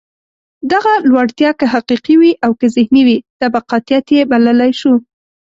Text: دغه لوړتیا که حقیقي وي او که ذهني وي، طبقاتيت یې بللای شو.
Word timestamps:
دغه 0.71 0.93
لوړتیا 1.09 1.51
که 1.59 1.65
حقیقي 1.73 2.15
وي 2.19 2.31
او 2.45 2.51
که 2.59 2.67
ذهني 2.75 3.01
وي، 3.07 3.17
طبقاتيت 3.39 4.05
یې 4.15 4.21
بللای 4.31 4.71
شو. 4.79 4.93